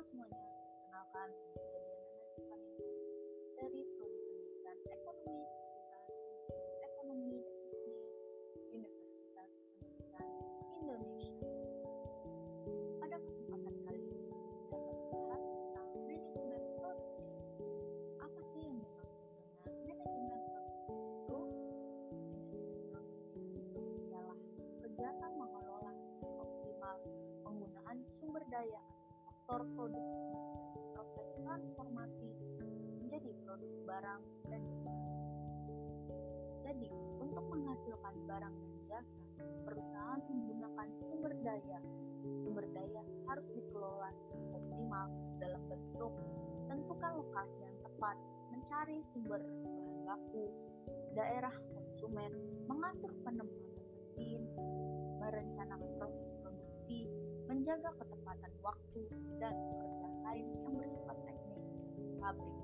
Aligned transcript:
Semuanya, 0.00 0.32
kenalkan 0.88 1.28
saya 1.52 1.76
Diana 1.76 2.16
Paninggo 2.48 2.88
dari 3.52 3.84
Prodi 3.84 4.20
Pendidikan 4.32 4.76
Ekonomi 4.88 5.44
Fakultas 5.92 6.80
Ekonomi 6.88 7.36
dan 7.44 7.84
Bisnis 7.84 8.00
Universitas 8.72 9.50
Pendidikan 9.76 10.28
Indonesia. 10.80 11.36
Pada 12.96 13.16
kesempatan 13.20 13.74
kali 13.84 14.00
ini, 14.00 14.24
kita 14.24 14.80
akan 14.80 14.88
membahas 14.88 15.42
tentang 15.44 15.88
manajemen 15.92 16.62
produksi. 16.80 17.28
Apa 18.24 18.40
sih 18.56 18.60
yang 18.64 18.76
dimaksud 18.80 19.36
dengan 19.68 19.96
manajemen 20.00 20.40
produksi 20.48 20.96
itu? 21.12 21.40
Manajemen 22.08 22.84
produksi 22.88 23.40
itu 23.52 23.82
ialah 24.08 24.38
kegiatan 24.80 25.32
mengelola 25.36 25.92
secara 25.92 26.40
optimal 26.40 26.96
penggunaan 27.44 27.96
sumber 28.16 28.44
daya 28.48 28.80
faktor 29.50 29.66
produksi 29.74 30.30
proses 30.94 31.26
transformasi 31.42 32.30
menjadi 33.02 33.34
produk 33.42 33.72
barang 33.82 34.22
dan 34.46 34.62
jasa. 34.86 35.18
Jadi, 36.70 36.86
untuk 37.18 37.44
menghasilkan 37.50 38.14
barang 38.30 38.54
dan 38.54 38.70
jasa, 38.86 39.22
perusahaan 39.66 40.22
menggunakan 40.30 40.86
sumber 41.02 41.34
daya. 41.42 41.82
Sumber 42.46 42.62
daya 42.70 43.02
harus 43.26 43.46
dikelola 43.50 44.14
secara 44.22 44.54
optimal 44.54 45.06
dalam 45.42 45.62
bentuk 45.66 46.12
tentukan 46.70 47.12
lokasi 47.18 47.58
yang 47.66 47.76
tepat, 47.82 48.16
mencari 48.54 49.02
sumber 49.10 49.42
bahan 49.42 49.98
baku, 50.06 50.46
daerah 51.18 51.54
konsumen, 51.74 52.30
mengatur 52.70 53.10
penempatan 53.26 53.66
mesin, 54.14 54.46
merencanakan 55.18 55.90
proses 55.98 56.39
menjaga 57.70 58.02
ketepatan 58.02 58.52
waktu, 58.66 59.00
dan 59.38 59.54
pekerjaan 59.54 60.16
lain 60.26 60.46
yang 60.58 60.74
bersifat 60.74 61.16
teknis 61.22 61.62
pabrik. 62.18 62.56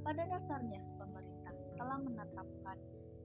Pada 0.00 0.22
dasarnya, 0.24 0.80
pemerintah 0.96 1.52
telah 1.76 1.98
menetapkan 2.00 2.78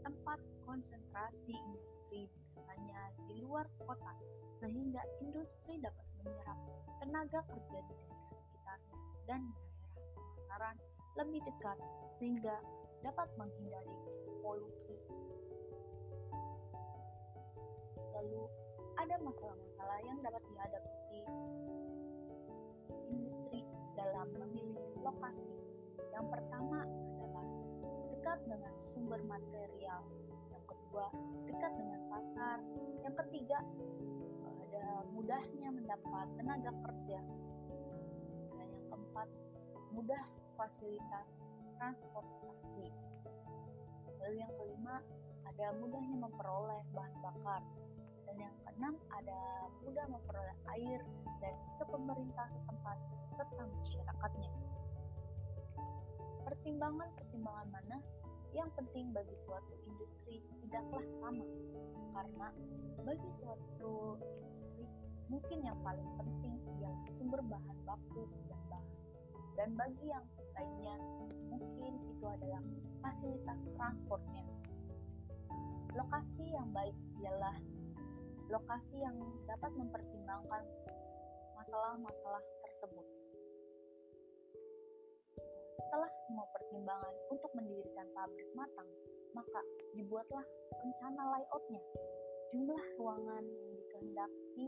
tempat 0.03 0.39
konsentrasi 0.67 1.55
industri 1.55 2.27
biasanya 2.27 2.99
di 3.23 3.39
luar 3.39 3.71
kota, 3.79 4.19
sehingga 4.59 4.99
industri 5.23 5.79
dapat 5.79 6.05
menyerap 6.19 6.59
tenaga 6.99 7.39
kerja 7.47 7.79
di 7.87 7.95
daerah 7.95 8.27
sekitarnya 8.35 8.99
dan 9.31 9.41
daerah 9.47 9.95
pemasaran 10.11 10.75
lebih 11.23 11.39
dekat, 11.47 11.77
sehingga 12.19 12.55
dapat 12.99 13.31
menghindari 13.39 13.95
polusi. 14.43 14.91
Lalu, 18.11 18.66
ada 18.97 19.15
masalah-masalah 19.21 19.99
yang 20.09 20.17
dapat 20.25 20.43
dihadapi 20.49 21.21
industri 23.13 23.61
dalam 23.93 24.27
memilih 24.33 24.89
lokasi. 25.05 25.53
Yang 26.09 26.25
pertama 26.33 26.81
adalah 26.83 27.47
dekat 28.09 28.39
dengan 28.49 28.73
sumber 28.93 29.21
material. 29.29 30.01
Yang 30.49 30.63
kedua, 30.65 31.05
dekat 31.45 31.71
dengan 31.77 32.01
pasar. 32.09 32.57
Yang 33.05 33.15
ketiga, 33.25 33.59
ada 34.65 34.85
mudahnya 35.13 35.69
mendapat 35.69 36.27
tenaga 36.41 36.71
kerja. 36.89 37.19
Dan 38.57 38.67
yang 38.73 38.85
keempat, 38.89 39.29
mudah 39.93 40.23
fasilitas 40.57 41.27
transportasi. 41.77 42.89
Lalu 44.25 44.41
yang 44.41 44.53
kelima, 44.57 45.05
ada 45.45 45.65
mudahnya 45.77 46.17
memperoleh 46.17 46.81
bahan 46.91 47.15
bakar. 47.21 47.61
Dan 48.27 48.35
yang 48.43 48.55
keenam, 48.67 48.93
ada 49.15 49.39
mudah 49.87 50.05
memperoleh 50.11 50.57
air 50.75 50.99
dari 51.39 51.59
ke 51.79 51.83
pemerintah 51.87 52.47
setempat 52.51 52.97
serta 53.39 53.63
masyarakatnya. 53.63 54.51
Pertimbangan-pertimbangan 56.43 57.67
mana 57.71 57.97
yang 58.51 58.67
penting 58.75 59.11
bagi 59.15 59.35
suatu 59.47 59.73
industri 59.87 60.43
tidaklah 60.63 61.03
sama, 61.23 61.47
karena 62.15 62.47
bagi 63.03 63.29
suatu 63.39 64.19
industri 64.19 64.85
mungkin 65.27 65.59
yang 65.63 65.77
paling 65.83 66.07
penting 66.19 66.55
ialah 66.79 67.03
sumber 67.19 67.39
bahan 67.47 67.77
baku 67.83 68.27
dan 68.47 68.59
bahan, 68.71 68.85
dan 69.59 69.69
bagi 69.75 70.05
yang 70.07 70.25
lainnya 70.55 70.95
mungkin 71.51 71.93
itu 72.11 72.25
adalah 72.25 72.63
fasilitas 73.03 73.59
transportnya. 73.77 74.43
Lokasi 75.93 76.45
yang 76.49 76.67
baik 76.73 76.97
ialah 77.21 77.55
lokasi 78.47 78.95
yang 78.99 79.17
dapat 79.43 79.71
mempertimbangkan 79.75 80.63
masalah-masalah 81.59 82.43
tersebut. 82.63 83.05
Setelah 85.75 86.11
semua 86.27 86.47
pertimbangan 86.55 87.15
untuk 87.31 87.51
mendirikan 87.55 88.07
pabrik 88.15 88.49
matang, 88.55 88.89
maka 89.35 89.61
dibuatlah 89.95 90.45
rencana 90.83 91.21
layoutnya, 91.35 91.83
jumlah 92.55 92.83
ruangan 92.99 93.43
yang 93.43 93.71
dikehendaki, 93.75 94.67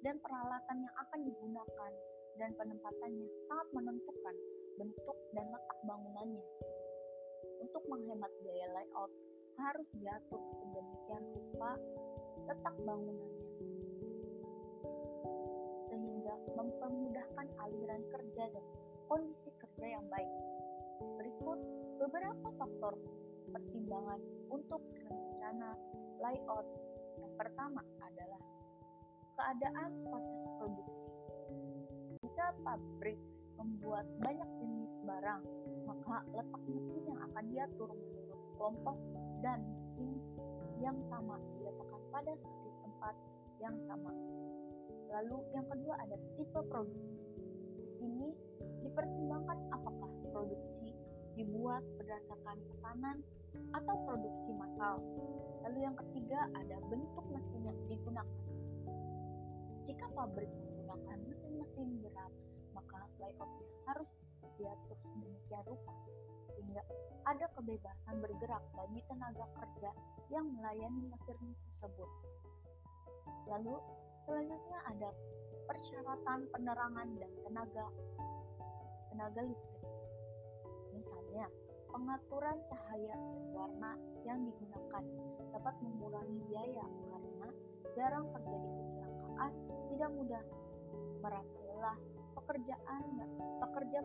dan 0.00 0.16
peralatan 0.24 0.78
yang 0.84 0.94
akan 0.96 1.20
digunakan, 1.24 1.92
dan 2.38 2.50
penempatannya 2.54 3.28
sangat 3.44 3.68
menentukan 3.74 4.36
bentuk 4.78 5.18
dan 5.34 5.46
letak 5.52 5.78
bangunannya. 5.84 6.44
Untuk 7.58 7.82
menghemat 7.90 8.32
biaya 8.40 8.68
layout, 8.72 9.12
harus 9.58 9.88
diatur 9.98 10.38
sedemikian 10.62 11.24
rupa 11.34 11.74
letak 12.46 12.74
bangunannya, 12.86 13.42
sehingga 15.90 16.34
mempermudahkan 16.54 17.46
aliran 17.58 18.02
kerja 18.12 18.44
dan 18.52 18.64
kondisi 19.08 19.50
kerja 19.58 19.86
yang 19.98 20.06
baik. 20.12 20.30
Berikut 21.18 21.58
beberapa 21.98 22.48
faktor 22.58 22.94
pertimbangan 23.50 24.20
untuk 24.52 24.82
rencana 25.08 25.74
layout. 26.20 26.66
Yang 27.18 27.32
pertama 27.34 27.82
adalah 28.02 28.42
keadaan 29.38 29.90
proses 30.06 30.40
produksi. 30.58 31.10
Jika 32.22 32.46
pabrik 32.66 33.18
membuat 33.58 34.06
banyak 34.22 34.50
jenis 34.62 34.92
barang, 35.06 35.42
maka 35.86 36.22
letak 36.34 36.62
mesin 36.70 37.02
yang 37.06 37.20
akan 37.30 37.44
diatur 37.50 37.90
menurut 37.94 38.40
kelompok 38.58 38.96
dan 39.42 39.58
mesin 39.98 40.18
yang 40.78 40.98
sama 41.10 41.38
diletakkan 41.58 41.97
pada 42.12 42.32
satu 42.36 42.68
tempat 42.84 43.14
yang 43.60 43.76
sama. 43.88 44.12
Lalu 45.08 45.38
yang 45.56 45.66
kedua 45.68 45.94
ada 46.00 46.16
tipe 46.36 46.60
produksi. 46.68 47.24
Di 47.78 47.86
sini 47.96 48.28
dipertimbangkan 48.84 49.58
apakah 49.72 50.10
produksi 50.32 50.92
dibuat 51.38 51.80
berdasarkan 51.96 52.58
pesanan 52.68 53.16
atau 53.72 53.94
produksi 54.04 54.50
massal. 54.58 55.00
Lalu 55.66 55.78
yang 55.86 55.96
ketiga 55.96 56.50
ada 56.54 56.76
bentuk 56.88 57.24
mesin 57.30 57.62
yang 57.66 57.78
digunakan. 57.88 58.42
Jika 59.88 60.06
pabrik 60.12 60.50
menggunakan 60.52 61.18
mesin-mesin 61.24 61.88
berat, 62.04 62.32
maka 62.76 63.08
layoutnya 63.22 63.68
harus 63.88 64.10
diatur 64.58 64.98
sedemikian 65.00 65.64
rupa 65.64 65.92
ada 67.28 67.46
kebebasan 67.56 68.16
bergerak 68.24 68.64
bagi 68.72 69.00
tenaga 69.04 69.44
kerja 69.60 69.90
yang 70.32 70.46
melayani 70.56 71.12
mesin 71.12 71.38
tersebut. 71.52 72.10
Lalu 73.48 73.76
selanjutnya 74.24 74.78
ada 74.88 75.10
persyaratan 75.68 76.48
penerangan 76.52 77.08
dan 77.20 77.32
tenaga 77.44 77.86
tenaga 79.12 79.40
listrik. 79.44 79.84
Misalnya, 80.96 81.46
pengaturan 81.92 82.56
cahaya 82.68 83.16
dan 83.16 83.44
warna 83.52 83.92
yang 84.24 84.38
digunakan 84.44 85.04
dapat 85.52 85.74
mengurangi 85.84 86.38
biaya 86.48 86.86
karena 86.86 87.48
jarang 87.96 88.26
terjadi 88.30 88.68
kecelakaan, 88.84 89.52
tidak 89.90 90.10
mudah 90.12 90.44
merasa 91.18 91.58
lelah, 91.66 91.98
pekerjaan 92.36 93.02
pekerja 93.58 93.98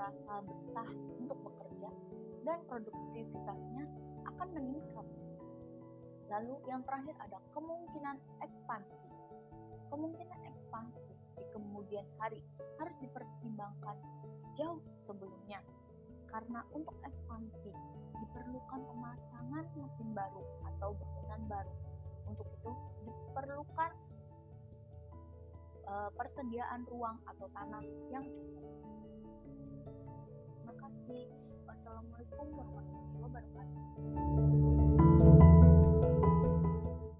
merasa 0.00 0.40
betah 0.48 0.90
untuk 1.20 1.38
bekerja 1.44 1.92
dan 2.48 2.58
produktivitasnya 2.72 3.84
akan 4.32 4.48
meningkat. 4.56 5.04
Lalu 6.32 6.56
yang 6.72 6.80
terakhir 6.88 7.12
ada 7.20 7.36
kemungkinan 7.52 8.16
ekspansi. 8.40 8.96
Kemungkinan 9.92 10.40
ekspansi 10.48 11.04
di 11.36 11.44
kemudian 11.52 12.08
hari 12.16 12.40
harus 12.80 12.96
dipertimbangkan 13.04 13.96
jauh 14.56 14.80
sebelumnya 15.04 15.60
karena 16.32 16.64
untuk 16.72 16.96
ekspansi 17.04 17.68
diperlukan 18.24 18.80
pemasangan 18.80 19.64
mesin 19.76 20.08
baru 20.16 20.42
atau 20.64 20.96
bangunan 20.96 21.42
baru. 21.44 21.74
Untuk 22.24 22.48
itu 22.48 22.72
diperlukan 23.04 23.92
uh, 25.84 26.08
persediaan 26.16 26.88
ruang 26.88 27.20
atau 27.28 27.52
tanah 27.52 27.84
yang 28.08 28.24
cukup. 28.24 28.89
Assalamualaikum 30.90 31.22
Wassalamualaikum 31.70 32.46
warahmatullahi 32.50 33.22
wabarakatuh. 33.22 34.49